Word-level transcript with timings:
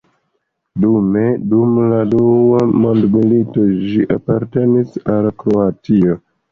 Dume 0.85 1.25
dum 1.51 1.75
la 1.93 1.99
Dua 2.15 2.65
Mondmilito 2.81 3.69
ĝi 3.85 4.11
apartenis 4.19 5.01
al 5.17 5.35
Kroatio. 5.45 6.23